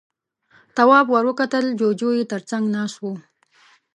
تواب 0.75 1.05
ور 1.13 1.25
وکتل، 1.29 1.65
جُوجُو 1.79 2.09
يې 2.17 2.23
تر 2.31 2.41
څنګ 2.49 2.63
ناست 2.75 2.97
و. 3.03 3.05